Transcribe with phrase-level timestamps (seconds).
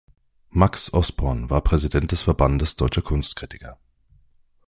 [0.49, 3.77] Max Osborn war Präsident des Verbandes deutscher Kunstkritiker.